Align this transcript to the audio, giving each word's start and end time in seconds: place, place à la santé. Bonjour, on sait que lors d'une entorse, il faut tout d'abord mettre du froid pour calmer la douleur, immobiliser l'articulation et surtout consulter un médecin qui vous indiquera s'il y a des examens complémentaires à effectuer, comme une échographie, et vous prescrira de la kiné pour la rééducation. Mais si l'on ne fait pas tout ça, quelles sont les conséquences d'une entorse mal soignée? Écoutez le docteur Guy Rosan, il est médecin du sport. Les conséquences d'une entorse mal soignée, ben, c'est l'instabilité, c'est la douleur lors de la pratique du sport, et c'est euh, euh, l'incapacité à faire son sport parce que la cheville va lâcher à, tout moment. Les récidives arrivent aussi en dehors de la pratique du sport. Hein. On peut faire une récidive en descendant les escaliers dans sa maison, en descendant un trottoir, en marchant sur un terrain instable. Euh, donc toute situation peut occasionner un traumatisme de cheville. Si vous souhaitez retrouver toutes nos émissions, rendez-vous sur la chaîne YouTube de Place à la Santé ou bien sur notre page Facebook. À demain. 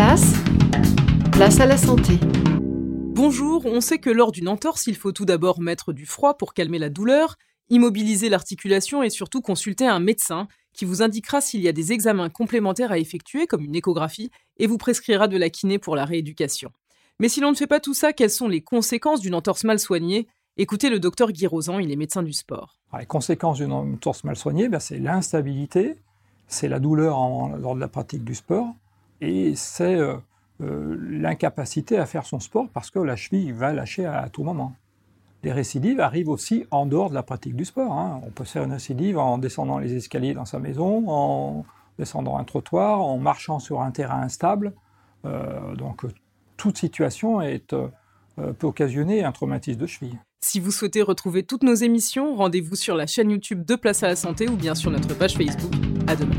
place, 0.00 0.32
place 1.30 1.60
à 1.60 1.66
la 1.66 1.76
santé. 1.76 2.14
Bonjour, 3.12 3.66
on 3.66 3.82
sait 3.82 3.98
que 3.98 4.08
lors 4.08 4.32
d'une 4.32 4.48
entorse, 4.48 4.86
il 4.86 4.96
faut 4.96 5.12
tout 5.12 5.26
d'abord 5.26 5.60
mettre 5.60 5.92
du 5.92 6.06
froid 6.06 6.38
pour 6.38 6.54
calmer 6.54 6.78
la 6.78 6.88
douleur, 6.88 7.36
immobiliser 7.68 8.30
l'articulation 8.30 9.02
et 9.02 9.10
surtout 9.10 9.42
consulter 9.42 9.86
un 9.86 10.00
médecin 10.00 10.48
qui 10.72 10.86
vous 10.86 11.02
indiquera 11.02 11.42
s'il 11.42 11.60
y 11.60 11.68
a 11.68 11.72
des 11.72 11.92
examens 11.92 12.30
complémentaires 12.30 12.92
à 12.92 12.98
effectuer, 12.98 13.46
comme 13.46 13.62
une 13.62 13.74
échographie, 13.74 14.30
et 14.56 14.66
vous 14.66 14.78
prescrira 14.78 15.28
de 15.28 15.36
la 15.36 15.50
kiné 15.50 15.78
pour 15.78 15.96
la 15.96 16.06
rééducation. 16.06 16.70
Mais 17.18 17.28
si 17.28 17.42
l'on 17.42 17.50
ne 17.50 17.56
fait 17.56 17.66
pas 17.66 17.78
tout 17.78 17.92
ça, 17.92 18.14
quelles 18.14 18.30
sont 18.30 18.48
les 18.48 18.62
conséquences 18.62 19.20
d'une 19.20 19.34
entorse 19.34 19.64
mal 19.64 19.78
soignée? 19.78 20.28
Écoutez 20.56 20.88
le 20.88 20.98
docteur 20.98 21.30
Guy 21.30 21.46
Rosan, 21.46 21.78
il 21.78 21.92
est 21.92 21.96
médecin 21.96 22.22
du 22.22 22.32
sport. 22.32 22.78
Les 22.98 23.04
conséquences 23.04 23.58
d'une 23.58 23.72
entorse 23.72 24.24
mal 24.24 24.36
soignée, 24.36 24.70
ben, 24.70 24.80
c'est 24.80 24.98
l'instabilité, 24.98 25.96
c'est 26.48 26.68
la 26.68 26.78
douleur 26.78 27.18
lors 27.58 27.74
de 27.74 27.80
la 27.80 27.88
pratique 27.88 28.24
du 28.24 28.34
sport, 28.34 28.74
et 29.20 29.54
c'est 29.54 29.96
euh, 29.96 30.16
euh, 30.60 30.96
l'incapacité 31.00 31.98
à 31.98 32.06
faire 32.06 32.24
son 32.24 32.40
sport 32.40 32.68
parce 32.72 32.90
que 32.90 32.98
la 32.98 33.16
cheville 33.16 33.52
va 33.52 33.72
lâcher 33.72 34.06
à, 34.06 34.28
tout 34.28 34.44
moment. 34.44 34.74
Les 35.42 35.52
récidives 35.52 36.00
arrivent 36.00 36.28
aussi 36.28 36.66
en 36.70 36.86
dehors 36.86 37.10
de 37.10 37.14
la 37.14 37.22
pratique 37.22 37.56
du 37.56 37.64
sport. 37.64 37.92
Hein. 37.92 38.20
On 38.26 38.30
peut 38.30 38.44
faire 38.44 38.64
une 38.64 38.72
récidive 38.72 39.18
en 39.18 39.38
descendant 39.38 39.78
les 39.78 39.94
escaliers 39.94 40.34
dans 40.34 40.44
sa 40.44 40.58
maison, 40.58 41.08
en 41.08 41.64
descendant 41.98 42.36
un 42.36 42.44
trottoir, 42.44 43.00
en 43.00 43.18
marchant 43.18 43.58
sur 43.58 43.80
un 43.80 43.90
terrain 43.90 44.22
instable. 44.22 44.74
Euh, 45.24 45.74
donc 45.76 46.04
toute 46.56 46.76
situation 46.76 47.40
peut 48.36 48.66
occasionner 48.66 49.24
un 49.24 49.32
traumatisme 49.32 49.80
de 49.80 49.86
cheville. 49.86 50.18
Si 50.42 50.60
vous 50.60 50.70
souhaitez 50.70 51.02
retrouver 51.02 51.42
toutes 51.42 51.62
nos 51.62 51.74
émissions, 51.74 52.36
rendez-vous 52.36 52.76
sur 52.76 52.94
la 52.94 53.06
chaîne 53.06 53.30
YouTube 53.30 53.64
de 53.64 53.76
Place 53.76 54.02
à 54.02 54.08
la 54.08 54.16
Santé 54.16 54.48
ou 54.48 54.56
bien 54.56 54.74
sur 54.74 54.90
notre 54.90 55.14
page 55.16 55.34
Facebook. 55.34 55.72
À 56.06 56.16
demain. 56.16 56.36